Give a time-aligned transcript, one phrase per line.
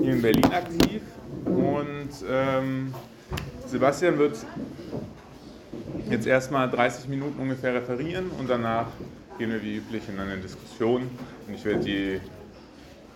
[0.00, 1.02] hier in Berlin aktiv
[1.44, 2.94] und ähm,
[3.66, 4.36] Sebastian wird
[6.10, 8.86] jetzt erstmal 30 Minuten ungefähr referieren und danach
[9.38, 11.02] gehen wir wie üblich in eine Diskussion
[11.46, 12.20] und ich werde die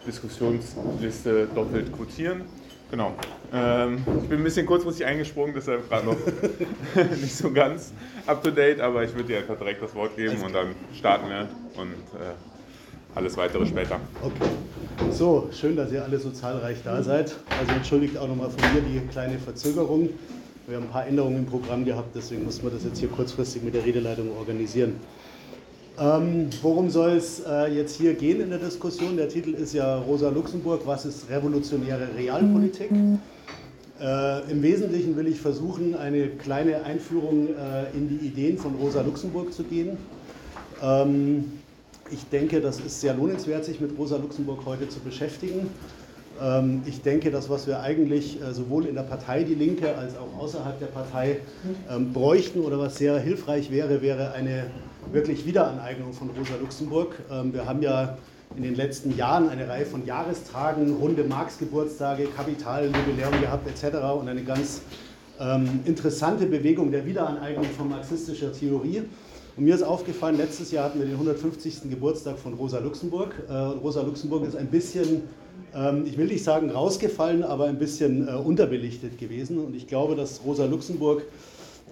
[0.06, 2.42] Diskussionsliste doppelt quotieren.
[2.90, 3.14] Genau.
[3.52, 6.16] Ähm, ich bin ein bisschen kurzfristig eingesprungen, deshalb gerade noch
[7.20, 7.92] nicht so ganz
[8.26, 11.28] up to date, aber ich würde dir einfach direkt das Wort geben und dann starten
[11.28, 12.34] wir und äh,
[13.18, 13.98] alles weitere später.
[14.22, 14.48] Okay.
[15.10, 17.34] So, schön, dass ihr alle so zahlreich da seid.
[17.58, 20.10] Also entschuldigt auch nochmal von mir die kleine Verzögerung.
[20.68, 23.62] Wir haben ein paar Änderungen im Programm gehabt, deswegen mussten wir das jetzt hier kurzfristig
[23.62, 24.96] mit der Redeleitung organisieren.
[25.98, 29.16] Ähm, worum soll es äh, jetzt hier gehen in der Diskussion?
[29.16, 32.90] Der Titel ist ja Rosa Luxemburg, was ist revolutionäre Realpolitik?
[34.00, 39.00] Äh, Im Wesentlichen will ich versuchen, eine kleine Einführung äh, in die Ideen von Rosa
[39.00, 39.96] Luxemburg zu gehen.
[40.80, 41.46] Ähm,
[42.10, 45.70] ich denke, das ist sehr lohnenswert, sich mit Rosa Luxemburg heute zu beschäftigen.
[46.40, 50.14] Ähm, ich denke, das, was wir eigentlich äh, sowohl in der Partei Die Linke als
[50.16, 51.38] auch außerhalb der Partei
[51.90, 54.70] ähm, bräuchten oder was sehr hilfreich wäre, wäre eine
[55.12, 57.16] wirklich Wiederaneignung von Rosa Luxemburg.
[57.30, 58.16] Ähm, wir haben ja
[58.56, 63.96] in den letzten Jahren eine Reihe von Jahrestagen, runde Marx-Geburtstage, Kapitaljubiläum gehabt etc.
[64.18, 64.80] und eine ganz
[65.84, 69.02] interessante Bewegung der Wiederaneignung von marxistischer Theorie.
[69.58, 71.90] Und mir ist aufgefallen, letztes Jahr hatten wir den 150.
[71.90, 73.34] Geburtstag von Rosa Luxemburg.
[73.48, 75.22] Äh, Rosa Luxemburg ist ein bisschen,
[75.74, 79.58] ähm, ich will nicht sagen rausgefallen, aber ein bisschen äh, unterbelichtet gewesen.
[79.58, 81.24] Und ich glaube, dass Rosa Luxemburg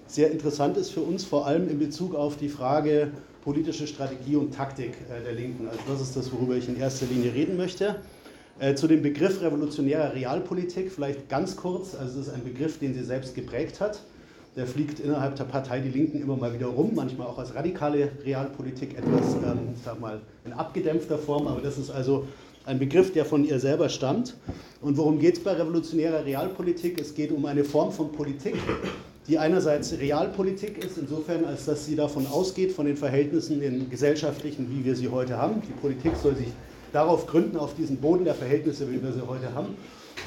[0.07, 3.11] sehr interessant ist für uns, vor allem in Bezug auf die Frage
[3.43, 5.67] politische Strategie und Taktik äh, der Linken.
[5.67, 7.97] Also das ist das, worüber ich in erster Linie reden möchte.
[8.73, 11.93] Zu dem Begriff revolutionärer Realpolitik vielleicht ganz kurz.
[11.93, 14.01] Also es ist ein Begriff, den sie selbst geprägt hat.
[14.57, 18.09] Der fliegt innerhalb der Partei Die Linken immer mal wieder rum, manchmal auch als radikale
[18.25, 22.25] Realpolitik etwas, ähm, sag mal, in abgedämpfter Form, aber das ist also
[22.65, 24.35] ein Begriff, der von ihr selber stammt.
[24.81, 26.99] Und worum geht es bei revolutionärer Realpolitik?
[26.99, 28.55] Es geht um eine Form von Politik,
[29.27, 34.71] die einerseits Realpolitik ist, insofern, als dass sie davon ausgeht, von den Verhältnissen, den gesellschaftlichen,
[34.71, 35.61] wie wir sie heute haben.
[35.69, 36.47] Die Politik soll sich
[36.91, 39.77] darauf gründen, auf diesen Boden der Verhältnisse, wie wir sie heute haben.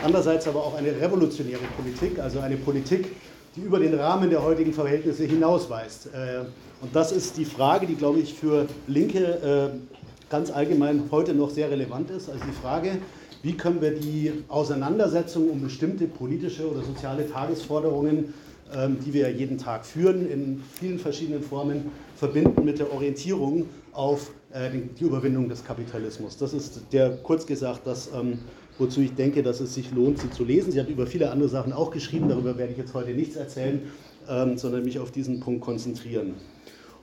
[0.05, 3.09] Andererseits aber auch eine revolutionäre Politik, also eine Politik,
[3.57, 6.07] die über den Rahmen der heutigen Verhältnisse hinausweist.
[6.07, 6.45] Äh,
[6.81, 9.99] und das ist die Frage, die, glaube ich, für Linke äh,
[10.31, 12.31] ganz allgemein heute noch sehr relevant ist.
[12.31, 12.99] Also die Frage,
[13.43, 18.33] wie können wir die Auseinandersetzung um bestimmte politische oder soziale Tagesforderungen,
[18.73, 24.31] ähm, die wir jeden Tag führen, in vielen verschiedenen Formen, verbinden mit der Orientierung auf
[24.53, 26.37] äh, die Überwindung des Kapitalismus.
[26.37, 28.39] Das ist der, kurz gesagt, das ähm,
[28.81, 30.73] wozu ich denke, dass es sich lohnt, sie zu lesen.
[30.73, 33.83] Sie hat über viele andere Sachen auch geschrieben, darüber werde ich jetzt heute nichts erzählen,
[34.29, 36.35] ähm, sondern mich auf diesen Punkt konzentrieren.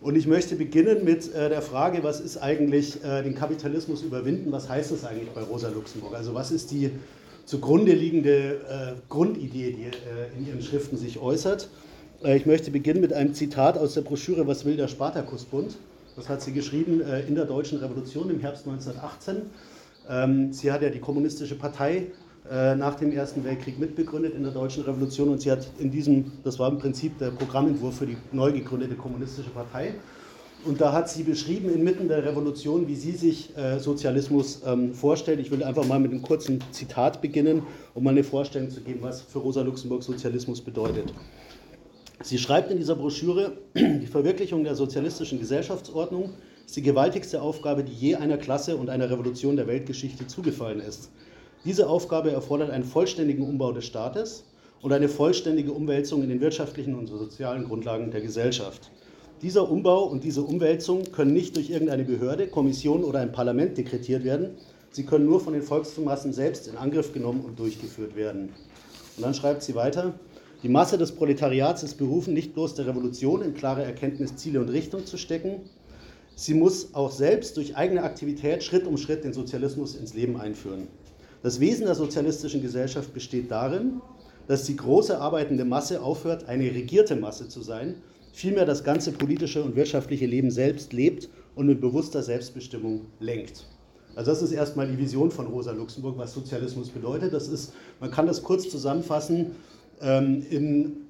[0.02, 4.52] Und ich möchte beginnen mit äh, der Frage, was ist eigentlich äh, den Kapitalismus überwinden?
[4.52, 6.14] Was heißt das eigentlich bei Rosa Luxemburg?
[6.16, 6.92] Also was ist die
[7.46, 11.70] zugrunde liegende äh, Grundidee, die äh, in ihren Schriften sich äußert?
[12.24, 15.78] Äh, ich möchte beginnen mit einem Zitat aus der Broschüre Was will der Spartakusbund?
[16.16, 19.50] Das hat sie geschrieben äh, in der Deutschen Revolution im Herbst 1918.
[20.10, 22.08] Ähm, sie hat ja die Kommunistische Partei
[22.50, 26.32] äh, nach dem Ersten Weltkrieg mitbegründet in der Deutschen Revolution und sie hat in diesem,
[26.44, 29.94] das war im Prinzip der Programmentwurf für die neu gegründete Kommunistische Partei.
[30.66, 35.40] Und da hat sie beschrieben, inmitten der Revolution, wie sie sich äh, Sozialismus ähm, vorstellt.
[35.40, 37.64] Ich will einfach mal mit einem kurzen Zitat beginnen,
[37.94, 41.14] um mal eine Vorstellung zu geben, was für Rosa Luxemburg Sozialismus bedeutet.
[42.24, 46.32] Sie schreibt in dieser Broschüre, die Verwirklichung der sozialistischen Gesellschaftsordnung
[46.68, 51.10] ist die gewaltigste Aufgabe, die je einer Klasse und einer Revolution der Weltgeschichte zugefallen ist.
[51.64, 54.44] Diese Aufgabe erfordert einen vollständigen Umbau des Staates
[54.82, 58.92] und eine vollständige Umwälzung in den wirtschaftlichen und sozialen Grundlagen der Gesellschaft.
[59.42, 64.26] Dieser Umbau und diese Umwälzung können nicht durch irgendeine Behörde, Kommission oder ein Parlament dekretiert
[64.26, 64.50] werden.
[64.92, 68.50] Sie können nur von den Volksmassen selbst in Angriff genommen und durchgeführt werden.
[69.16, 70.20] Und dann schreibt sie weiter,
[70.64, 74.70] die Masse des Proletariats ist berufen, nicht bloß der Revolution in klare Erkenntnis, Ziele und
[74.70, 75.62] Richtung zu stecken,
[76.40, 80.88] Sie muss auch selbst durch eigene Aktivität Schritt um Schritt den Sozialismus ins Leben einführen.
[81.42, 84.02] Das Wesen der sozialistischen Gesellschaft besteht darin,
[84.46, 87.96] dass die große arbeitende Masse aufhört, eine regierte Masse zu sein,
[88.34, 93.66] vielmehr das ganze politische und wirtschaftliche Leben selbst lebt und mit bewusster Selbstbestimmung lenkt.
[94.16, 97.34] Also das ist erstmal die Vision von Rosa Luxemburg, was Sozialismus bedeutet.
[97.34, 99.56] Das ist, man kann das kurz zusammenfassen
[100.02, 101.07] ähm, in,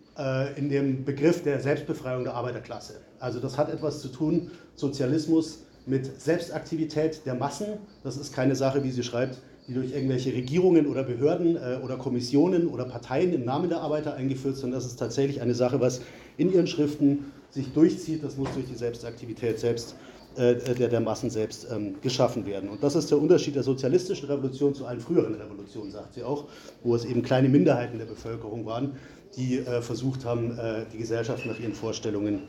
[0.56, 2.96] in dem Begriff der Selbstbefreiung der Arbeiterklasse.
[3.19, 7.68] Also das hat etwas zu tun, Sozialismus mit Selbstaktivität der Massen.
[8.04, 11.98] Das ist keine Sache, wie sie schreibt, die durch irgendwelche Regierungen oder Behörden äh, oder
[11.98, 16.02] Kommissionen oder Parteien im Namen der Arbeiter eingeführt, sondern das ist tatsächlich eine Sache, was
[16.38, 18.24] in ihren Schriften sich durchzieht.
[18.24, 22.69] Das muss durch die Selbstaktivität selbst äh, der, der Massen selbst ähm, geschaffen werden.
[22.69, 26.45] Und das ist der Unterschied der sozialistischen Revolution zu allen früheren Revolutionen, sagt sie auch,
[26.84, 28.92] wo es eben kleine Minderheiten der Bevölkerung waren,
[29.36, 32.44] die äh, versucht haben, äh, die Gesellschaft nach ihren Vorstellungen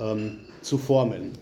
[0.00, 1.32] ähm, zu formen.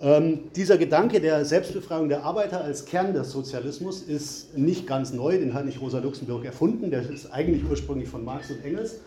[0.00, 5.38] Ähm, dieser Gedanke der Selbstbefreiung der Arbeiter als Kern des Sozialismus ist nicht ganz neu,
[5.38, 9.00] den hat nicht Rosa Luxemburg erfunden, der ist eigentlich ursprünglich von Marx und Engels.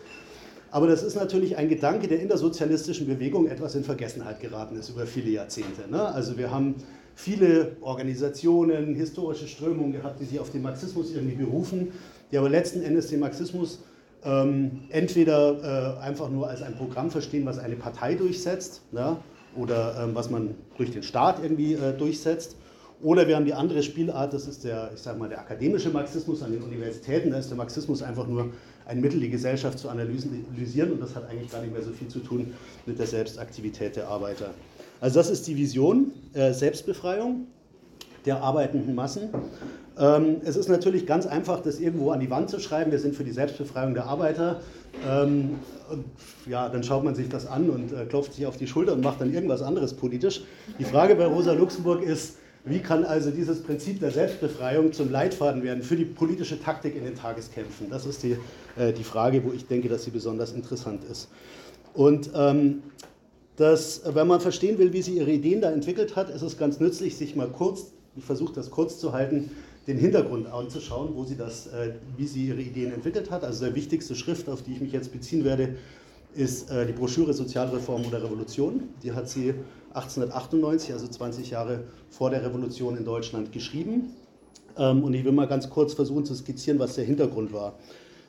[0.70, 4.76] Aber das ist natürlich ein Gedanke, der in der sozialistischen Bewegung etwas in Vergessenheit geraten
[4.76, 5.90] ist über viele Jahrzehnte.
[5.90, 6.02] Ne?
[6.02, 6.76] Also wir haben
[7.14, 11.92] viele Organisationen, historische Strömungen gehabt, die sich auf den Marxismus irgendwie berufen,
[12.30, 13.80] die aber letzten Endes den Marxismus
[14.24, 19.16] ähm, entweder äh, einfach nur als ein Programm verstehen, was eine Partei durchsetzt, ne?
[19.56, 22.56] oder ähm, was man durch den Staat irgendwie äh, durchsetzt.
[23.00, 26.42] Oder wir haben die andere Spielart, das ist der, ich sage mal, der akademische Marxismus
[26.42, 27.30] an den Universitäten.
[27.30, 28.50] Da ist der Marxismus einfach nur
[28.86, 32.08] ein Mittel, die Gesellschaft zu analysieren und das hat eigentlich gar nicht mehr so viel
[32.08, 32.54] zu tun
[32.86, 34.50] mit der Selbstaktivität der Arbeiter.
[35.00, 37.46] Also das ist die Vision, äh, Selbstbefreiung
[38.24, 39.28] der arbeitenden Massen.
[39.96, 43.14] Ähm, es ist natürlich ganz einfach, das irgendwo an die Wand zu schreiben, wir sind
[43.14, 44.60] für die Selbstbefreiung der Arbeiter.
[45.08, 45.56] Ähm,
[46.46, 49.04] ja, dann schaut man sich das an und äh, klopft sich auf die Schulter und
[49.04, 50.42] macht dann irgendwas anderes politisch.
[50.78, 55.62] Die Frage bei Rosa Luxemburg ist, wie kann also dieses Prinzip der Selbstbefreiung zum Leitfaden
[55.62, 57.88] werden für die politische Taktik in den Tageskämpfen?
[57.90, 58.36] Das ist die,
[58.76, 61.28] äh, die Frage, wo ich denke, dass sie besonders interessant ist.
[61.94, 62.82] Und ähm,
[63.56, 66.78] das, wenn man verstehen will, wie sie ihre Ideen da entwickelt hat, ist es ganz
[66.78, 69.50] nützlich, sich mal kurz, ich versuche das kurz zu halten,
[69.86, 73.42] den Hintergrund anzuschauen, wo sie das, äh, wie sie ihre Ideen entwickelt hat.
[73.42, 75.76] Also der wichtigste Schrift, auf die ich mich jetzt beziehen werde,
[76.38, 78.90] ist äh, die Broschüre Sozialreform oder Revolution.
[79.02, 79.54] Die hat sie
[79.92, 84.14] 1898, also 20 Jahre vor der Revolution in Deutschland, geschrieben.
[84.76, 87.74] Ähm, und ich will mal ganz kurz versuchen zu skizzieren, was der Hintergrund war.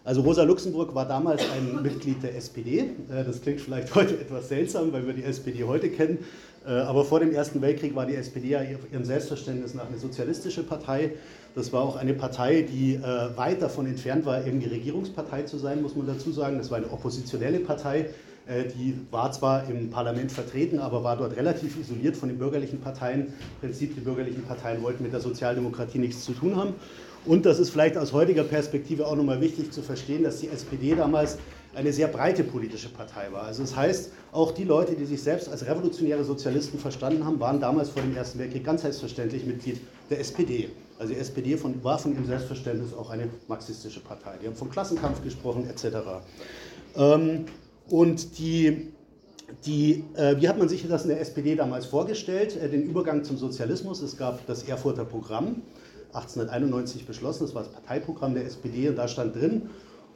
[0.04, 2.80] Also Rosa Luxemburg war damals ein Mitglied der SPD.
[2.80, 6.18] Äh, das klingt vielleicht heute etwas seltsam, weil wir die SPD heute kennen.
[6.66, 10.64] Äh, aber vor dem Ersten Weltkrieg war die SPD ja ihrem Selbstverständnis nach eine sozialistische
[10.64, 11.12] Partei.
[11.56, 15.82] Das war auch eine Partei, die äh, weit davon entfernt war, irgendwie Regierungspartei zu sein,
[15.82, 16.58] muss man dazu sagen.
[16.58, 18.10] Das war eine oppositionelle Partei.
[18.50, 22.80] Äh, die war zwar im Parlament vertreten, aber war dort relativ isoliert von den bürgerlichen
[22.80, 23.28] Parteien.
[23.28, 26.74] Im Prinzip, die bürgerlichen Parteien wollten mit der Sozialdemokratie nichts zu tun haben.
[27.26, 30.96] Und das ist vielleicht aus heutiger Perspektive auch nochmal wichtig zu verstehen, dass die SPD
[30.96, 31.38] damals
[31.76, 33.44] eine sehr breite politische Partei war.
[33.44, 37.60] Also das heißt, auch die Leute, die sich selbst als revolutionäre Sozialisten verstanden haben, waren
[37.60, 39.80] damals vor dem Ersten Weltkrieg ganz selbstverständlich Mitglied
[40.10, 40.70] der SPD.
[40.98, 44.38] Also die SPD von, war von ihrem Selbstverständnis auch eine marxistische Partei.
[44.42, 45.98] Die haben vom Klassenkampf gesprochen etc.
[46.96, 47.46] Ähm,
[47.88, 48.92] und die,
[49.66, 52.58] die, äh, wie hat man sich das in der SPD damals vorgestellt?
[52.58, 54.02] Äh, den Übergang zum Sozialismus.
[54.02, 55.62] Es gab das Erfurter Programm,
[56.14, 59.70] 1891 beschlossen, das war das Parteiprogramm der SPD und da stand drin,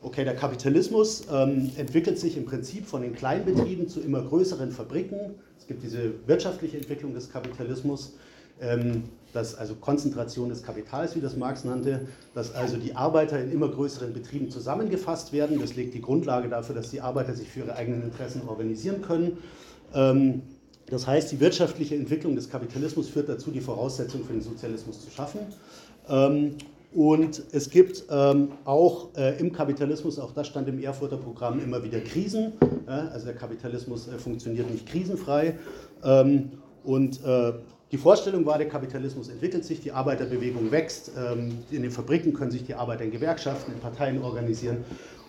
[0.03, 5.35] okay, der Kapitalismus ähm, entwickelt sich im Prinzip von den Kleinbetrieben zu immer größeren Fabriken.
[5.57, 8.13] Es gibt diese wirtschaftliche Entwicklung des Kapitalismus.
[8.61, 9.03] Ähm,
[9.33, 13.67] dass also Konzentration des Kapitals, wie das Marx nannte, dass also die Arbeiter in immer
[13.67, 15.59] größeren Betrieben zusammengefasst werden.
[15.59, 19.38] Das legt die Grundlage dafür, dass die Arbeiter sich für ihre eigenen Interessen organisieren können.
[19.94, 20.44] Ähm,
[20.85, 25.09] das heißt, die wirtschaftliche Entwicklung des Kapitalismus führt dazu, die Voraussetzungen für den Sozialismus zu
[25.09, 25.39] schaffen.
[26.93, 31.59] Ähm, und es gibt ähm, auch äh, im Kapitalismus, auch das stand im Erfurter Programm,
[31.59, 32.53] immer wieder Krisen.
[32.85, 35.55] also der Kapitalismus äh, funktioniert nicht krisenfrei.
[36.83, 37.53] und äh,
[37.91, 42.49] die Vorstellung war, der Kapitalismus entwickelt sich, die Arbeiterbewegung wächst, ähm, in den Fabriken können
[42.49, 44.77] sich die Arbeiter in Gewerkschaften, in Parteien organisieren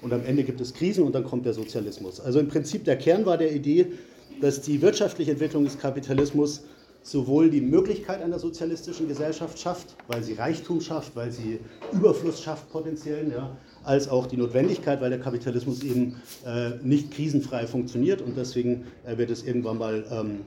[0.01, 2.21] und am Ende gibt es Krisen und dann kommt der Sozialismus.
[2.21, 3.93] Also im Prinzip der Kern war der Idee,
[4.41, 6.63] dass die wirtschaftliche Entwicklung des Kapitalismus
[7.05, 11.61] sowohl die Möglichkeit einer sozialistischen Gesellschaft schafft, weil sie Reichtum schafft, weil sie
[11.93, 17.67] Überfluss schafft potenziell, ja, als auch die Notwendigkeit, weil der Kapitalismus eben äh, nicht krisenfrei
[17.67, 20.41] funktioniert und deswegen äh, wird es irgendwann mal ähm,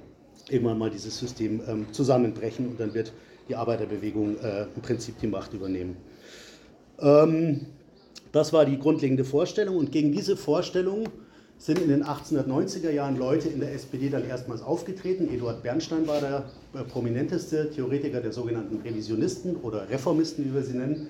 [0.50, 3.14] irgendwann mal dieses System ähm, zusammenbrechen und dann wird
[3.50, 5.96] die Arbeiterbewegung äh, im Prinzip die Macht übernehmen.
[7.00, 7.68] Ähm,
[8.32, 11.08] das war die grundlegende Vorstellung und gegen diese Vorstellung
[11.58, 15.28] sind in den 1890er Jahren Leute in der SPD dann erstmals aufgetreten.
[15.34, 20.78] Eduard Bernstein war der äh, prominenteste Theoretiker der sogenannten Revisionisten oder Reformisten, wie wir sie
[20.78, 21.08] nennen,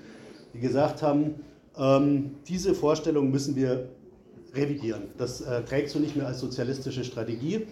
[0.54, 1.36] die gesagt haben,
[1.78, 3.90] ähm, diese Vorstellung müssen wir
[4.54, 5.04] revidieren.
[5.18, 7.68] Das äh, trägt so nicht mehr als sozialistische Strategie.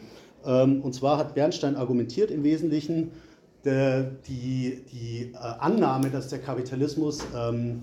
[0.46, 3.12] Ähm, und zwar hat Bernstein argumentiert im Wesentlichen,
[3.68, 7.82] die, die äh, Annahme, dass der Kapitalismus ähm,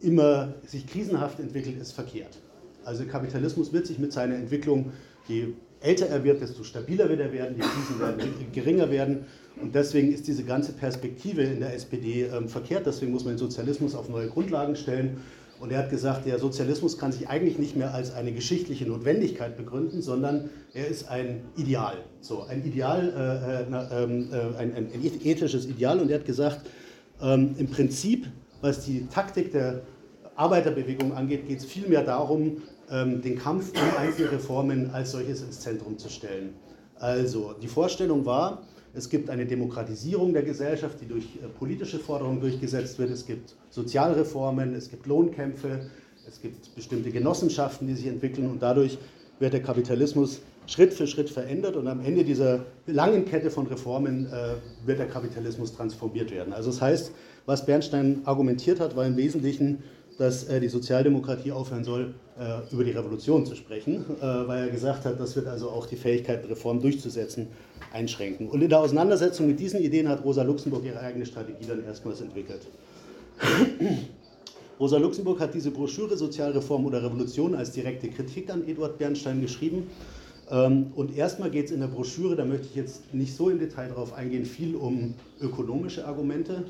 [0.00, 2.38] immer sich krisenhaft entwickelt, ist verkehrt.
[2.84, 4.92] Also Kapitalismus wird sich mit seiner Entwicklung,
[5.28, 5.48] je
[5.80, 9.26] älter er wird, desto stabiler wird er werden, die Krisen werden geringer werden.
[9.60, 12.86] Und deswegen ist diese ganze Perspektive in der SPD ähm, verkehrt.
[12.86, 15.18] Deswegen muss man den Sozialismus auf neue Grundlagen stellen.
[15.60, 19.56] Und er hat gesagt, der Sozialismus kann sich eigentlich nicht mehr als eine geschichtliche Notwendigkeit
[19.56, 21.98] begründen, sondern er ist ein Ideal.
[22.20, 24.88] So, ein Ideal, äh, äh, ähm, äh, ein, ein,
[25.24, 26.00] ethisches Ideal.
[26.00, 26.66] Und er hat gesagt,
[27.22, 28.26] ähm, im Prinzip,
[28.60, 29.82] was die Taktik der
[30.34, 35.98] Arbeiterbewegung angeht, geht es vielmehr darum, den Kampf um einzelne Reformen als solches ins Zentrum
[35.98, 36.54] zu stellen.
[36.96, 38.62] Also, die Vorstellung war,
[38.94, 43.10] es gibt eine Demokratisierung der Gesellschaft, die durch äh, politische Forderungen durchgesetzt wird.
[43.10, 45.90] Es gibt Sozialreformen, es gibt Lohnkämpfe,
[46.28, 48.98] es gibt bestimmte Genossenschaften, die sich entwickeln und dadurch
[49.40, 54.26] wird der Kapitalismus Schritt für Schritt verändert und am Ende dieser langen Kette von Reformen
[54.26, 54.54] äh,
[54.86, 56.54] wird der Kapitalismus transformiert werden.
[56.54, 57.12] Also das heißt,
[57.44, 59.82] was Bernstein argumentiert hat, war im Wesentlichen,
[60.18, 64.68] dass äh, die Sozialdemokratie aufhören soll, äh, über die Revolution zu sprechen, äh, weil er
[64.68, 67.48] gesagt hat, das wird also auch die Fähigkeit, Reformen durchzusetzen,
[67.92, 68.48] einschränken.
[68.48, 72.20] Und in der Auseinandersetzung mit diesen Ideen hat Rosa Luxemburg ihre eigene Strategie dann erstmals
[72.20, 72.66] entwickelt.
[74.80, 79.88] Rosa Luxemburg hat diese Broschüre Sozialreform oder Revolution als direkte Kritik an Eduard Bernstein geschrieben.
[80.50, 83.58] Ähm, und erstmal geht es in der Broschüre, da möchte ich jetzt nicht so im
[83.58, 86.64] Detail darauf eingehen, viel um ökonomische Argumente,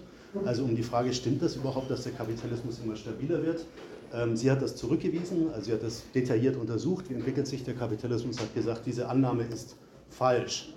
[0.44, 3.64] also um die Frage, stimmt das überhaupt, dass der Kapitalismus immer stabiler wird?
[4.12, 7.74] Ähm, sie hat das zurückgewiesen, also sie hat das detailliert untersucht, wie entwickelt sich der
[7.74, 9.76] Kapitalismus, hat gesagt, diese Annahme ist
[10.08, 10.72] falsch.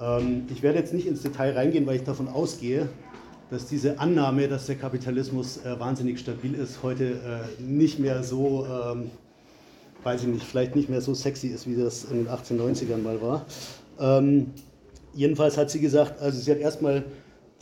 [0.00, 2.88] Ähm, ich werde jetzt nicht ins Detail reingehen, weil ich davon ausgehe,
[3.50, 7.12] dass diese Annahme, dass der Kapitalismus äh, wahnsinnig stabil ist, heute
[7.58, 9.10] äh, nicht mehr so, ähm,
[10.02, 13.20] weiß ich nicht, vielleicht nicht mehr so sexy ist, wie das in den 1890ern mal
[13.20, 13.46] war.
[15.14, 17.04] Jedenfalls hat sie gesagt, also sie hat erstmal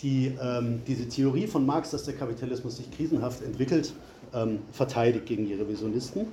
[0.03, 3.93] die, ähm, diese Theorie von Marx, dass der Kapitalismus sich krisenhaft entwickelt,
[4.35, 6.27] ähm, verteidigt gegen die Revisionisten.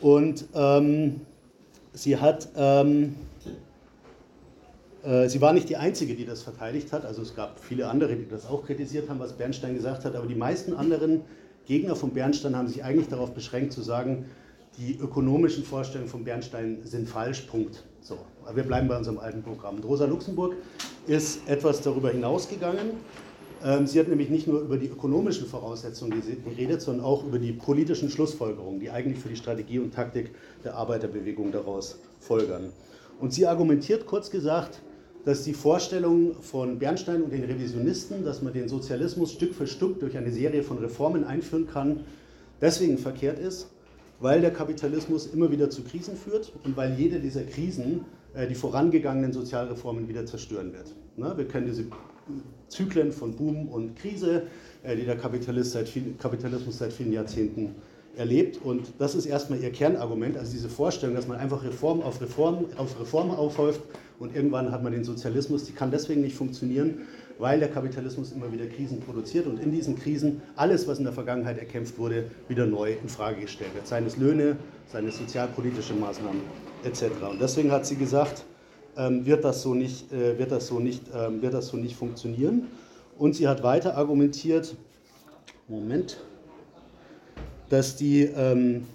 [0.00, 1.20] Und ähm,
[1.92, 2.48] sie hat
[5.04, 7.04] äh, sie war nicht die Einzige, die das verteidigt hat.
[7.04, 10.16] Also es gab viele andere, die das auch kritisiert haben, was Bernstein gesagt hat.
[10.16, 11.22] Aber die meisten anderen
[11.66, 14.26] Gegner von Bernstein haben sich eigentlich darauf beschränkt zu sagen,
[14.78, 17.84] die ökonomischen Vorstellungen von Bernstein sind falsch, Punkt.
[18.06, 18.18] So,
[18.52, 19.78] wir bleiben bei unserem alten Programm.
[19.78, 20.56] Rosa Luxemburg
[21.06, 22.90] ist etwas darüber hinausgegangen.
[23.64, 27.52] Ähm, sie hat nämlich nicht nur über die ökonomischen Voraussetzungen geredet, sondern auch über die
[27.52, 32.74] politischen Schlussfolgerungen, die eigentlich für die Strategie und Taktik der Arbeiterbewegung daraus folgern.
[33.20, 34.82] Und sie argumentiert kurz gesagt,
[35.24, 40.00] dass die Vorstellung von Bernstein und den Revisionisten, dass man den Sozialismus Stück für Stück
[40.00, 42.00] durch eine Serie von Reformen einführen kann,
[42.60, 43.70] deswegen verkehrt ist,
[44.20, 48.04] weil der Kapitalismus immer wieder zu Krisen führt und weil jede dieser Krisen
[48.34, 50.94] äh, die vorangegangenen Sozialreformen wieder zerstören wird.
[51.16, 51.32] Ne?
[51.36, 51.84] Wir kennen diese
[52.68, 54.44] Zyklen von Boom und Krise,
[54.82, 57.74] äh, die der Kapitalismus seit vielen Jahrzehnten
[58.16, 58.60] erlebt.
[58.62, 62.66] Und das ist erstmal ihr Kernargument, also diese Vorstellung, dass man einfach Reform auf Reform
[62.76, 63.80] auf Reform aufhäuft
[64.18, 67.02] und irgendwann hat man den Sozialismus, die kann deswegen nicht funktionieren,
[67.44, 71.12] weil der Kapitalismus immer wieder Krisen produziert und in diesen Krisen alles, was in der
[71.12, 73.86] Vergangenheit erkämpft wurde, wieder neu in Frage gestellt wird.
[73.86, 74.56] Seien es Löhne,
[74.90, 76.40] seien es sozialpolitische Maßnahmen
[76.84, 77.02] etc.
[77.30, 78.46] Und deswegen hat sie gesagt,
[78.96, 81.94] ähm, wird, das so nicht, äh, wird, das so nicht, ähm, wird das so nicht
[81.96, 82.68] funktionieren.
[83.18, 84.74] Und sie hat weiter argumentiert,
[85.68, 86.16] Moment,
[87.68, 88.86] dass die, ähm,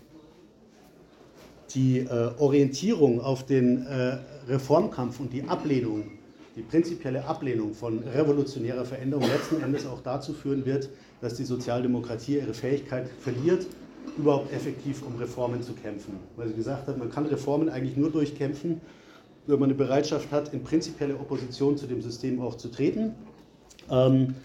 [1.75, 6.13] die äh, Orientierung auf den äh, Reformkampf und die Ablehnung,
[6.55, 10.89] die prinzipielle Ablehnung von revolutionärer Veränderung letzten Endes auch dazu führen wird,
[11.21, 13.65] dass die Sozialdemokratie ihre Fähigkeit verliert,
[14.17, 16.17] überhaupt effektiv um Reformen zu kämpfen.
[16.35, 18.81] Weil sie gesagt hat, man kann Reformen eigentlich nur durchkämpfen,
[19.47, 23.13] wenn man eine Bereitschaft hat, in prinzipielle Opposition zu dem System auch zu treten.
[23.89, 24.35] Ähm,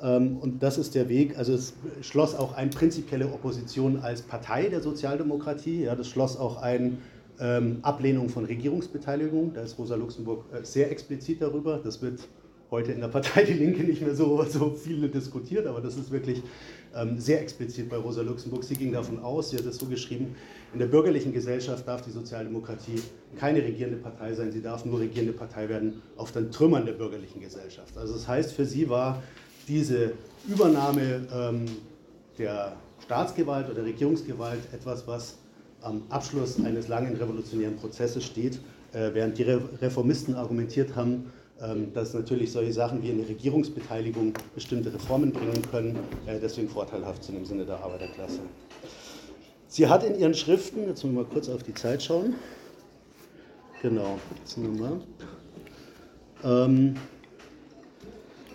[0.00, 1.36] ähm, und das ist der Weg.
[1.38, 5.84] Also es schloss auch ein prinzipielle Opposition als Partei der Sozialdemokratie.
[5.84, 6.98] Ja, das schloss auch ein
[7.40, 9.52] ähm, Ablehnung von Regierungsbeteiligung.
[9.54, 11.80] Da ist Rosa Luxemburg äh, sehr explizit darüber.
[11.82, 12.20] Das wird
[12.70, 16.10] heute in der Partei Die Linke nicht mehr so, so viel diskutiert, aber das ist
[16.10, 16.42] wirklich
[16.94, 18.64] ähm, sehr explizit bei Rosa Luxemburg.
[18.64, 20.34] Sie ging davon aus, sie hat es so geschrieben,
[20.72, 23.00] in der bürgerlichen Gesellschaft darf die Sozialdemokratie
[23.36, 27.40] keine regierende Partei sein, sie darf nur regierende Partei werden auf den Trümmern der bürgerlichen
[27.40, 27.96] Gesellschaft.
[27.96, 29.22] Also das heißt, für sie war
[29.68, 30.12] diese
[30.48, 31.66] Übernahme ähm,
[32.38, 35.36] der Staatsgewalt oder Regierungsgewalt etwas, was
[35.84, 38.60] am Abschluss eines langen revolutionären Prozesses steht,
[38.92, 44.92] äh, während die Reformisten argumentiert haben, ähm, dass natürlich solche Sachen wie eine Regierungsbeteiligung bestimmte
[44.92, 48.40] Reformen bringen können, äh, deswegen vorteilhaft sind im Sinne der Arbeiterklasse.
[49.68, 52.34] Sie hat in ihren Schriften, jetzt müssen wir mal kurz auf die Zeit schauen,
[53.82, 55.00] genau, jetzt nochmal,
[56.42, 56.96] ähm,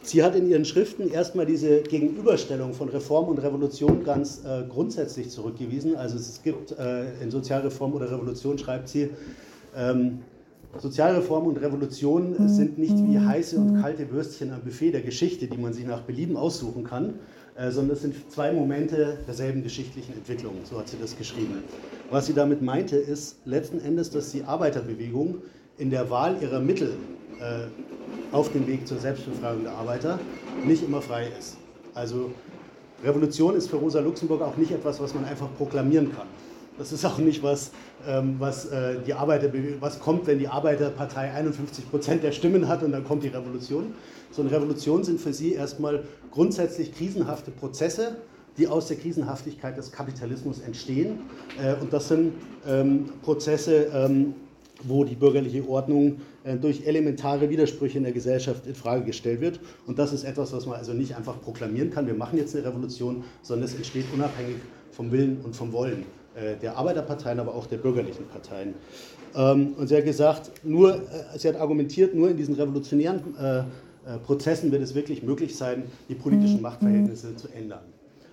[0.09, 5.29] Sie hat in ihren Schriften erstmal diese Gegenüberstellung von Reform und Revolution ganz äh, grundsätzlich
[5.29, 5.95] zurückgewiesen.
[5.95, 9.11] Also es gibt äh, in Sozialreform oder Revolution, schreibt sie,
[9.77, 10.21] ähm,
[10.79, 15.57] Sozialreform und Revolution sind nicht wie heiße und kalte Würstchen am Buffet der Geschichte, die
[15.57, 17.13] man sich nach Belieben aussuchen kann,
[17.55, 21.63] äh, sondern es sind zwei Momente derselben geschichtlichen Entwicklung, so hat sie das geschrieben.
[22.09, 25.43] Was sie damit meinte, ist letzten Endes, dass die Arbeiterbewegung
[25.77, 26.93] in der Wahl ihrer Mittel
[27.39, 27.67] äh,
[28.31, 30.19] auf dem Weg zur Selbstbefreiung der Arbeiter
[30.65, 31.57] nicht immer frei ist.
[31.93, 32.31] Also
[33.03, 36.27] Revolution ist für Rosa Luxemburg auch nicht etwas, was man einfach proklamieren kann.
[36.77, 37.71] Das ist auch nicht was,
[38.07, 42.83] ähm, was, äh, die Arbeiter, was kommt, wenn die Arbeiterpartei 51 Prozent der Stimmen hat
[42.83, 43.93] und dann kommt die Revolution.
[44.31, 48.17] So eine Revolution sind für sie erstmal grundsätzlich krisenhafte Prozesse,
[48.57, 51.19] die aus der Krisenhaftigkeit des Kapitalismus entstehen.
[51.62, 52.33] Äh, und das sind
[52.65, 54.36] ähm, Prozesse, ähm,
[54.83, 59.59] wo die bürgerliche Ordnung äh, durch elementare Widersprüche in der Gesellschaft in Frage gestellt wird.
[59.88, 62.65] Und das ist etwas, was man also nicht einfach proklamieren kann, wir machen jetzt eine
[62.65, 64.57] Revolution, sondern es entsteht unabhängig
[64.91, 66.03] vom Willen und vom Wollen
[66.36, 68.74] äh, der Arbeiterparteien, aber auch der bürgerlichen Parteien.
[69.36, 73.65] Ähm, und sie hat gesagt, nur, äh, sie hat argumentiert, nur in diesen revolutionären
[74.25, 76.62] Prozessen wird es wirklich möglich sein, die politischen mhm.
[76.63, 77.83] Machtverhältnisse zu ändern.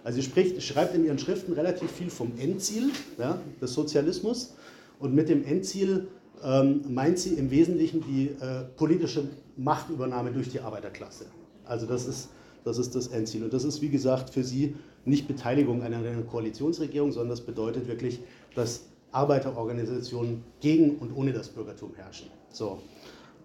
[0.05, 4.55] Also sie spricht, schreibt in ihren Schriften relativ viel vom Endziel ja, des Sozialismus
[5.00, 6.07] und mit dem Endziel
[6.45, 9.25] ähm, meint sie im Wesentlichen die äh, politische
[9.57, 11.26] Machtübernahme durch die Arbeiterklasse.
[11.64, 12.28] Also das ist,
[12.64, 13.45] das ist das Endziel.
[13.45, 18.21] Und das ist, wie gesagt, für sie nicht Beteiligung einer Koalitionsregierung, sondern das bedeutet wirklich,
[18.55, 22.28] dass Arbeiterorganisationen gegen und ohne das Bürgertum herrschen.
[22.50, 22.78] So.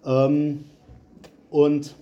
[0.06, 0.66] Ähm,
[1.50, 1.96] und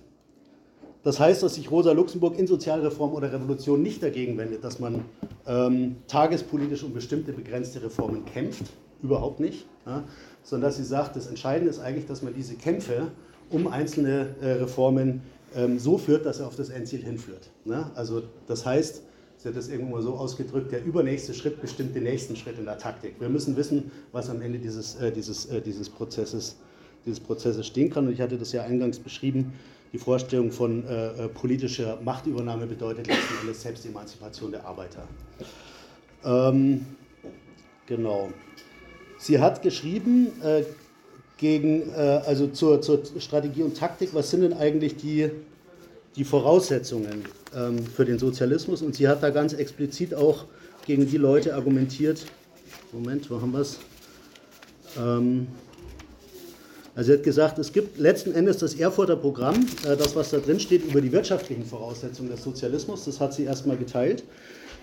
[1.02, 5.04] das heißt, dass sich Rosa Luxemburg in Sozialreform oder Revolution nicht dagegen wendet, dass man
[5.46, 8.64] ähm, tagespolitisch um bestimmte begrenzte Reformen kämpft.
[9.02, 9.66] Überhaupt nicht.
[9.86, 10.04] Ja
[10.42, 13.10] sondern dass sie sagt, das Entscheidende ist eigentlich, dass man diese Kämpfe
[13.50, 15.22] um einzelne äh, Reformen
[15.54, 17.50] ähm, so führt, dass er auf das Endziel hinführt.
[17.64, 17.90] Ne?
[17.94, 19.02] Also das heißt,
[19.36, 22.64] sie hat das irgendwo mal so ausgedrückt, der übernächste Schritt bestimmt den nächsten Schritt in
[22.64, 23.14] der Taktik.
[23.20, 26.56] Wir müssen wissen, was am Ende dieses, äh, dieses, äh, dieses, Prozesses,
[27.04, 28.06] dieses Prozesses stehen kann.
[28.06, 29.52] Und ich hatte das ja eingangs beschrieben,
[29.92, 35.02] die Vorstellung von äh, äh politischer Machtübernahme bedeutet letzten Endes Selbstemanzipation der Arbeiter.
[36.24, 36.86] Ähm,
[37.86, 38.30] genau.
[39.20, 40.62] Sie hat geschrieben, äh,
[41.36, 45.30] gegen, äh, also zur, zur, Strategie und Taktik, was sind denn eigentlich die,
[46.16, 48.80] die Voraussetzungen ähm, für den Sozialismus?
[48.80, 50.46] Und sie hat da ganz explizit auch
[50.86, 52.24] gegen die Leute argumentiert.
[52.92, 53.78] Moment, wo haben wir es?
[54.98, 55.48] Ähm,
[56.94, 60.38] also sie hat gesagt, es gibt letzten Endes das Erfurter Programm, äh, das was da
[60.38, 64.24] drin steht über die wirtschaftlichen Voraussetzungen des Sozialismus, das hat sie erstmal geteilt.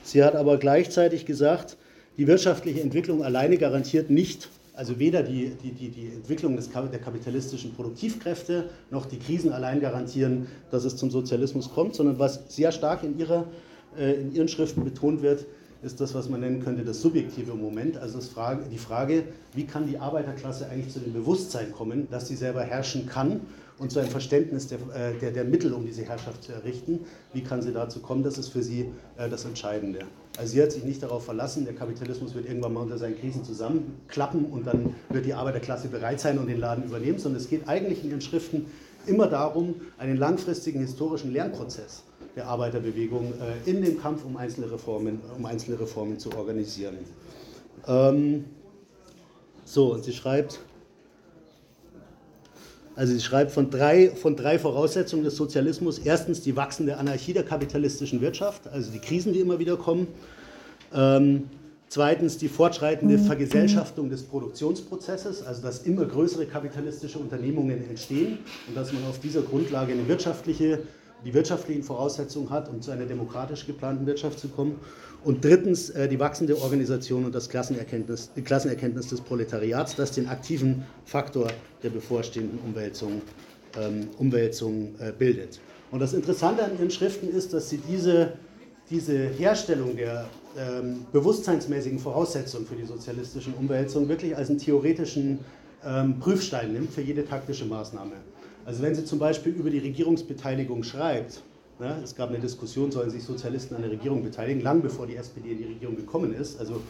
[0.04, 1.76] Sie hat aber gleichzeitig gesagt,
[2.18, 7.00] die wirtschaftliche Entwicklung alleine garantiert nicht, also weder die, die, die, die Entwicklung des, der
[7.00, 12.72] kapitalistischen Produktivkräfte noch die Krisen allein garantieren, dass es zum Sozialismus kommt, sondern was sehr
[12.72, 13.46] stark in, ihrer,
[13.98, 15.46] äh, in ihren Schriften betont wird,
[15.84, 17.98] ist das, was man nennen könnte, das subjektive Moment.
[17.98, 22.36] Also Frage, die Frage, wie kann die Arbeiterklasse eigentlich zu dem Bewusstsein kommen, dass sie
[22.36, 23.42] selber herrschen kann
[23.78, 27.02] und zu einem Verständnis der, äh, der, der Mittel, um diese Herrschaft zu errichten.
[27.34, 28.24] Wie kann sie dazu kommen?
[28.24, 30.00] Das ist für sie äh, das Entscheidende.
[30.38, 33.44] Also sie hat sich nicht darauf verlassen, der Kapitalismus wird irgendwann mal unter seinen Krisen
[33.44, 37.68] zusammenklappen und dann wird die Arbeiterklasse bereit sein und den Laden übernehmen, sondern es geht
[37.68, 38.68] eigentlich in ihren Schriften
[39.08, 42.04] immer darum, einen langfristigen historischen Lernprozess
[42.36, 46.98] der Arbeiterbewegung äh, in dem Kampf um einzelne Reformen, um einzelne Reformen zu organisieren.
[47.88, 48.46] Ähm,
[49.66, 50.60] so, und sie schreibt,
[52.98, 56.00] also sie schreibt von drei, von drei Voraussetzungen des Sozialismus.
[56.00, 60.08] Erstens die wachsende Anarchie der kapitalistischen Wirtschaft, also die Krisen, die immer wieder kommen.
[60.96, 61.44] Ähm,
[61.90, 68.92] zweitens die fortschreitende Vergesellschaftung des Produktionsprozesses, also dass immer größere kapitalistische Unternehmungen entstehen und dass
[68.92, 70.80] man auf dieser Grundlage eine wirtschaftliche,
[71.26, 74.80] die wirtschaftlichen Voraussetzungen hat, um zu einer demokratisch geplanten Wirtschaft zu kommen.
[75.24, 80.28] Und drittens äh, die wachsende Organisation und das Klassenerkenntnis, die Klassenerkenntnis des Proletariats, das den
[80.28, 81.48] aktiven Faktor
[81.84, 83.22] der bevorstehenden Umwälzung,
[83.80, 85.60] ähm, Umwälzung äh, bildet.
[85.92, 88.34] Und das Interessante an ihren Schriften ist, dass sie diese,
[88.90, 95.40] diese Herstellung der ähm, bewusstseinsmäßigen Voraussetzungen für die sozialistischen Umwälzungen wirklich als einen theoretischen
[95.86, 98.14] ähm, Prüfstein nimmt für jede taktische Maßnahme.
[98.68, 101.42] Also wenn sie zum Beispiel über die Regierungsbeteiligung schreibt,
[101.80, 102.02] Ne?
[102.04, 105.52] Es gab eine Diskussion, sollen sich Sozialisten an der Regierung beteiligen, lang bevor die SPD
[105.52, 106.60] in die Regierung gekommen ist.
[106.60, 106.82] Also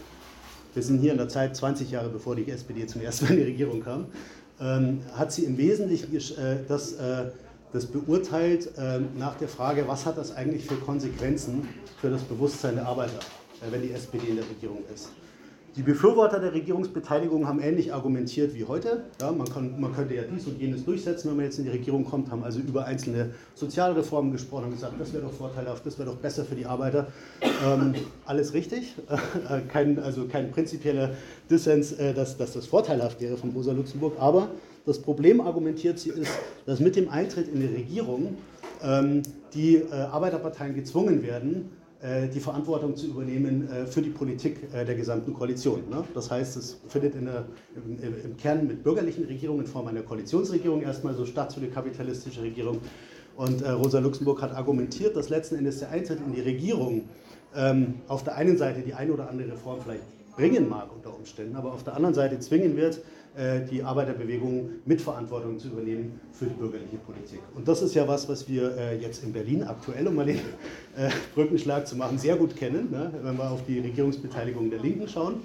[0.73, 3.37] wir sind hier in der Zeit 20 Jahre bevor die SPD zum ersten Mal in
[3.37, 4.05] die Regierung kam.
[4.59, 7.25] Ähm, hat sie im Wesentlichen äh, das, äh,
[7.73, 11.67] das beurteilt äh, nach der Frage, was hat das eigentlich für Konsequenzen
[11.99, 13.19] für das Bewusstsein der Arbeiter,
[13.61, 15.09] äh, wenn die SPD in der Regierung ist.
[15.77, 19.03] Die Befürworter der Regierungsbeteiligung haben ähnlich argumentiert wie heute.
[19.21, 21.69] Ja, man, kann, man könnte ja dies und jenes durchsetzen, wenn man jetzt in die
[21.69, 25.99] Regierung kommt, haben also über einzelne Sozialreformen gesprochen und gesagt, das wäre doch vorteilhaft, das
[25.99, 27.05] wäre doch besser für die Arbeiter.
[27.63, 27.93] Ähm,
[28.25, 31.11] alles richtig, äh, kein, also kein prinzipieller
[31.47, 34.13] Dissens, äh, dass, dass das vorteilhaft wäre von Rosa Luxemburg.
[34.17, 34.47] Aber
[34.87, 36.31] das Problem, argumentiert sie, ist,
[36.65, 38.37] dass mit dem Eintritt in die Regierung
[38.81, 39.21] ähm,
[39.53, 41.69] die äh, Arbeiterparteien gezwungen werden,
[42.29, 45.89] die Verantwortung zu übernehmen äh, für die Politik äh, der gesamten Koalition.
[45.89, 46.03] Ne?
[46.13, 51.15] Das heißt, es findet der, im, Kern mit bürgerlichen Regierungen in Form einer Koalitionsregierung erstmal
[51.15, 52.79] so statt, so eine kapitalistische Regierung.
[53.35, 57.03] Und Rosa Luxemburg hat argumentiert, dass letzten Endes der Eintritt in die Regierung
[57.55, 60.01] ähm, auf der einen Seite die eine oder andere Reform vielleicht
[60.37, 63.01] bringen mag unter Umständen, aber auf der anderen Seite zwingen wird, äh,
[63.69, 67.39] die Arbeiterbewegung Mitverantwortung zu übernehmen für die bürgerliche Politik.
[67.53, 70.37] Und das ist ja was, was wir äh, jetzt in Berlin aktuell, um mal den
[70.95, 73.11] äh, Brückenschlag zu machen, sehr gut kennen, ne?
[73.21, 75.41] wenn wir auf die Regierungsbeteiligung der Linken schauen.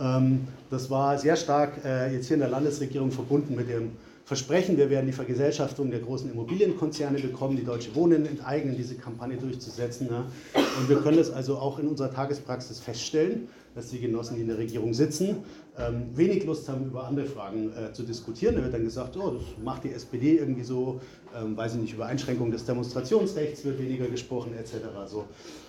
[0.00, 1.74] Ähm, das war sehr stark
[2.12, 3.92] jetzt hier in der Landesregierung verbunden mit dem
[4.28, 9.38] Versprechen, wir werden die Vergesellschaftung der großen Immobilienkonzerne bekommen, die Deutsche Wohnen enteignen, diese Kampagne
[9.38, 10.06] durchzusetzen.
[10.06, 10.26] Ne?
[10.54, 14.48] Und wir können das also auch in unserer Tagespraxis feststellen dass die Genossen, die in
[14.48, 15.36] der Regierung sitzen,
[15.78, 18.56] ähm, wenig Lust haben, über andere Fragen äh, zu diskutieren.
[18.56, 21.00] Da wird dann gesagt, oh, das macht die SPD irgendwie so,
[21.36, 24.74] ähm, weiß ich nicht, über Einschränkung des Demonstrationsrechts wird weniger gesprochen etc.
[25.06, 25.26] So.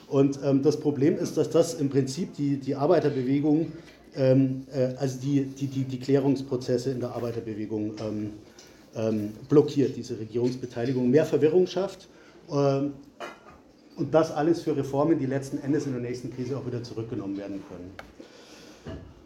[0.07, 3.71] Und ähm, das Problem ist, dass das im Prinzip die, die Arbeiterbewegung,
[4.15, 8.31] ähm, äh, also die, die, die, die, Klärungsprozesse in der Arbeiterbewegung ähm,
[8.99, 12.07] ähm, blockiert, diese Regierungsbeteiligung, mehr Verwirrung schafft.
[13.99, 17.37] Und das alles für Reformen, die letzten Endes in der nächsten Krise auch wieder zurückgenommen
[17.37, 17.91] werden können.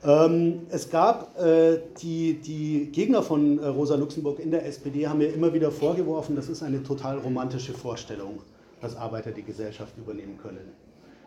[0.06, 5.20] Ähm, es gab äh, die, die, Gegner von äh, Rosa Luxemburg in der SPD haben
[5.20, 8.40] mir immer wieder vorgeworfen, das ist eine total romantische Vorstellung,
[8.82, 10.72] dass Arbeiter die Gesellschaft übernehmen können.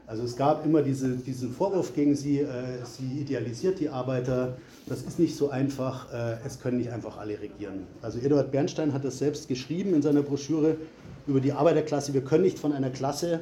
[0.06, 2.46] Also es gab immer diese, diesen Vorwurf gegen sie, äh,
[2.84, 4.56] sie idealisiert die Arbeiter,
[4.88, 7.86] das ist nicht so einfach, äh, es können nicht einfach alle regieren.
[8.02, 10.76] Also Eduard Bernstein hat das selbst geschrieben in seiner Broschüre
[11.26, 12.14] über die Arbeiterklasse.
[12.14, 13.40] Wir können nicht von einer Klasse,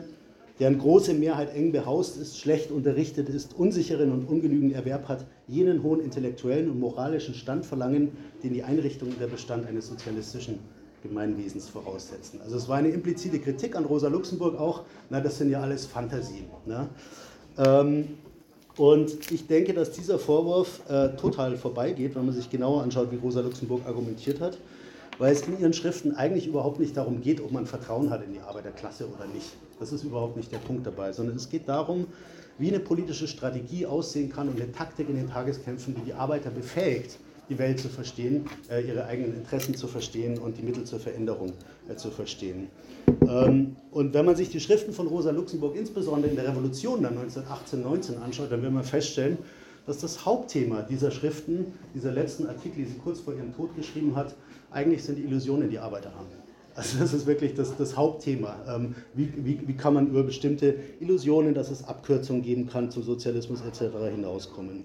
[0.59, 5.83] deren große Mehrheit eng behaust ist, schlecht unterrichtet ist, unsicheren und ungenügenden Erwerb hat, jenen
[5.83, 10.61] hohen intellektuellen und moralischen Stand verlangen, den die Einrichtung und der Bestand eines sozialistischen
[11.05, 12.40] Gemeinwesens voraussetzen.
[12.43, 15.87] Also es war eine implizite Kritik an Rosa Luxemburg auch, na das sind ja alles
[15.87, 16.47] Fantasien.
[16.67, 16.88] Ne?
[17.59, 18.09] Ähm,
[18.77, 23.17] und ich denke, dass dieser Vorwurf äh, total vorbeigeht, wenn man sich genauer anschaut, wie
[23.17, 24.59] Rosa Luxemburg argumentiert hat
[25.19, 28.33] weil es in ihren Schriften eigentlich überhaupt nicht darum geht, ob man Vertrauen hat in
[28.33, 29.53] die Arbeiterklasse oder nicht.
[29.79, 32.07] Das ist überhaupt nicht der Punkt dabei, sondern es geht darum,
[32.59, 36.51] wie eine politische Strategie aussehen kann und eine Taktik in den Tageskämpfen, die die Arbeiter
[36.51, 40.99] befähigt, die Welt zu verstehen, äh, ihre eigenen Interessen zu verstehen und die Mittel zur
[40.99, 41.53] Veränderung
[41.89, 42.69] äh, zu verstehen.
[43.29, 47.17] Ähm, und wenn man sich die Schriften von Rosa Luxemburg insbesondere in der Revolution dann
[47.19, 49.39] 1918-19 anschaut, dann wird man feststellen,
[49.87, 54.17] dass das Hauptthema dieser Schriften, dieser letzten Artikel, die sie kurz vor ihrem Tod geschrieben
[54.17, 54.35] hat,
[54.71, 56.29] eigentlich sind Illusionen, die Arbeiter haben.
[56.75, 58.57] Also das ist wirklich das, das Hauptthema.
[58.69, 63.03] Ähm, wie, wie, wie, kann man über bestimmte Illusionen, dass es Abkürzungen geben kann zum
[63.05, 63.95] Sozialismus etc.
[64.11, 64.85] hinauskommen.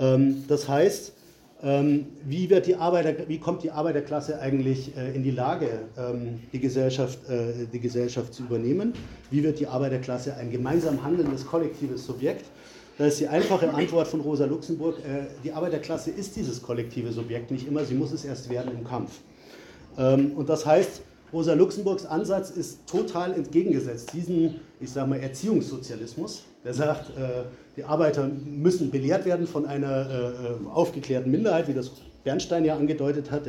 [0.00, 1.12] Ähm, das heißt,
[1.60, 5.68] wie, wird die Arbeiter, wie kommt die Arbeiterklasse eigentlich äh, in die Lage,
[5.98, 8.92] ähm, die, Gesellschaft, äh, die Gesellschaft zu übernehmen?
[9.30, 12.44] Wie wird die Arbeiterklasse ein gemeinsam handelndes kollektives Subjekt?
[12.96, 17.50] Da ist die einfache Antwort von Rosa Luxemburg, äh, die Arbeiterklasse ist dieses kollektive Subjekt
[17.50, 19.20] nicht immer, sie muss es erst werden im Kampf.
[19.96, 26.44] Ähm, und das heißt, Rosa Luxemburgs Ansatz ist total entgegengesetzt diesem, ich sage mal, Erziehungssozialismus,
[26.64, 27.44] der sagt, äh,
[27.76, 31.90] die Arbeiter müssen belehrt werden von einer äh, aufgeklärten Minderheit, wie das
[32.24, 33.42] Bernstein ja angedeutet hat,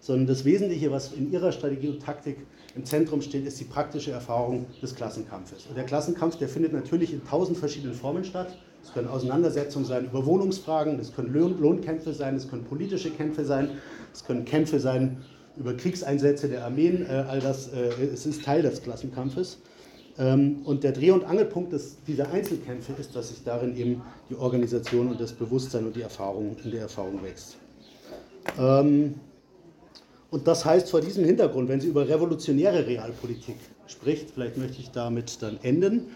[0.00, 2.38] sondern das Wesentliche, was in ihrer Strategie und Taktik
[2.74, 5.66] im Zentrum steht, ist die praktische Erfahrung des Klassenkampfes.
[5.66, 8.56] Und der Klassenkampf, der findet natürlich in tausend verschiedenen Formen statt.
[8.82, 13.68] Es können Auseinandersetzungen sein über Wohnungsfragen, es können Lohnkämpfe sein, es können politische Kämpfe sein,
[14.12, 15.18] es können Kämpfe sein
[15.60, 17.06] über Kriegseinsätze der Armeen.
[17.06, 19.58] Äh, all das äh, es ist Teil des Klassenkampfes.
[20.18, 24.34] Ähm, und der Dreh- und Angelpunkt des, dieser Einzelkämpfe ist, dass sich darin eben die
[24.34, 27.56] Organisation und das Bewusstsein und die Erfahrung in der Erfahrung wächst.
[28.58, 29.14] Ähm,
[30.30, 34.90] und das heißt vor diesem Hintergrund, wenn sie über revolutionäre Realpolitik spricht, vielleicht möchte ich
[34.90, 36.08] damit dann enden,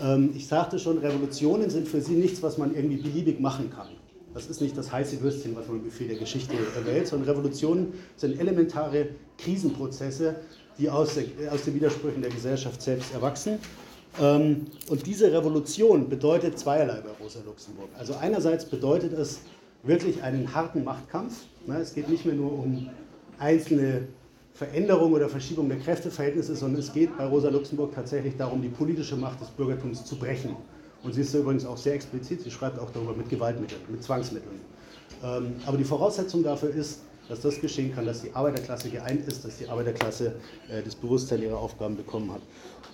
[0.00, 3.88] ähm, ich sagte schon, Revolutionen sind für sie nichts, was man irgendwie beliebig machen kann.
[4.32, 7.94] Das ist nicht das heiße Würstchen, was man im Befehl der Geschichte erwählt, sondern Revolutionen
[8.16, 10.36] sind elementare Krisenprozesse,
[10.78, 13.58] die aus, der, aus den Widersprüchen der Gesellschaft selbst erwachsen.
[14.20, 17.88] Ähm, und diese Revolution bedeutet zweierlei bei Rosa Luxemburg.
[17.98, 19.40] Also einerseits bedeutet es
[19.82, 21.44] wirklich einen harten Machtkampf.
[21.66, 22.88] Ne, es geht nicht mehr nur um
[23.38, 24.08] einzelne
[24.52, 29.16] Veränderung oder Verschiebung der Kräfteverhältnisse, sondern es geht bei Rosa Luxemburg tatsächlich darum, die politische
[29.16, 30.56] Macht des Bürgertums zu brechen.
[31.02, 34.60] Und sie ist übrigens auch sehr explizit, sie schreibt auch darüber mit Gewaltmitteln, mit Zwangsmitteln.
[35.22, 39.44] Ähm, aber die Voraussetzung dafür ist, dass das geschehen kann, dass die Arbeiterklasse geeint ist,
[39.44, 40.34] dass die Arbeiterklasse
[40.68, 42.42] äh, das Bewusstsein ihrer Aufgaben bekommen hat.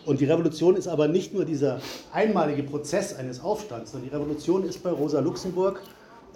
[0.05, 1.81] Und die Revolution ist aber nicht nur dieser
[2.13, 5.81] einmalige Prozess eines Aufstands, sondern die Revolution ist bei Rosa Luxemburg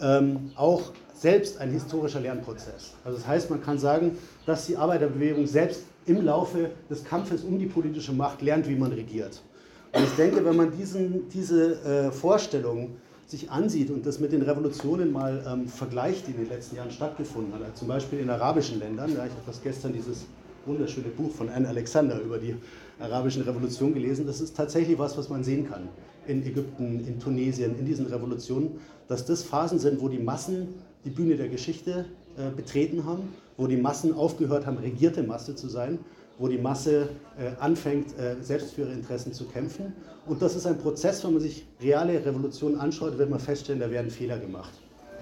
[0.01, 0.83] ähm, auch
[1.15, 2.95] selbst ein historischer Lernprozess.
[3.05, 7.59] Also das heißt, man kann sagen, dass die Arbeiterbewegung selbst im Laufe des Kampfes um
[7.59, 9.43] die politische Macht lernt, wie man regiert.
[9.92, 14.42] Und ich denke, wenn man diesen, diese äh, Vorstellung sich ansieht und das mit den
[14.42, 18.31] Revolutionen mal ähm, vergleicht, die in den letzten Jahren stattgefunden haben, also zum Beispiel in
[18.31, 20.26] arabischen Ländern, ja, ich habe das gestern dieses
[20.66, 22.57] wunderschöne Buch von Anne Alexander über die
[22.98, 25.88] arabischen Revolution gelesen, das ist tatsächlich was, was man sehen kann
[26.26, 30.68] in Ägypten, in Tunesien, in diesen Revolutionen, dass das Phasen sind, wo die Massen
[31.05, 32.05] die Bühne der Geschichte
[32.37, 35.98] äh, betreten haben, wo die Massen aufgehört haben, regierte Masse zu sein,
[36.40, 39.92] wo die Masse äh, anfängt, äh, selbst für ihre Interessen zu kämpfen.
[40.26, 43.90] Und das ist ein Prozess, wenn man sich reale Revolutionen anschaut, wird man feststellen, da
[43.90, 44.72] werden Fehler gemacht.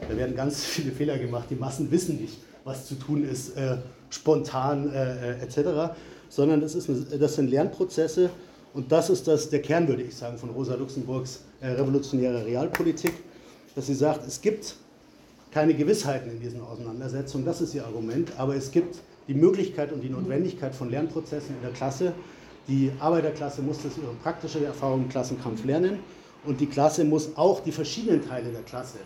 [0.09, 1.49] Da werden ganz viele Fehler gemacht.
[1.51, 3.79] Die Massen wissen nicht, was zu tun ist, äh,
[4.11, 5.93] spontan äh, äh, etc.,
[6.29, 8.31] sondern das, ist eine, das sind Lernprozesse
[8.73, 13.15] und das ist das, der Kern, würde ich sagen, von Rosa Luxemburgs revolutionärer Realpolitik,
[13.75, 14.77] dass sie sagt, es gibt
[15.51, 18.97] keine Gewissheiten in diesen Auseinandersetzungen, das ist ihr Argument, aber es gibt
[19.29, 22.13] die Möglichkeit und die Notwendigkeit von Lernprozessen in der Klasse.
[22.67, 26.01] Die Arbeiterklasse muss das über praktische Erfahrung im Klassenkampf lernen
[26.45, 28.99] und die Klasse muss auch die verschiedenen Teile der Klasse,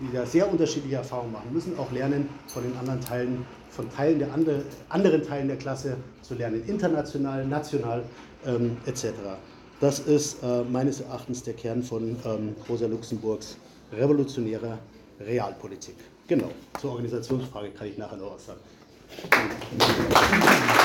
[0.00, 4.18] die da sehr unterschiedliche Erfahrungen machen, müssen auch lernen, von den anderen Teilen, von Teilen
[4.18, 8.04] der andere, anderen Teilen der Klasse zu lernen, international, national
[8.46, 9.08] ähm, etc.
[9.80, 13.56] Das ist äh, meines Erachtens der Kern von ähm, Rosa Luxemburgs
[13.92, 14.78] revolutionärer
[15.20, 15.96] Realpolitik.
[16.28, 18.60] Genau, zur Organisationsfrage kann ich nachher noch was sagen.
[19.10, 20.79] Thank you.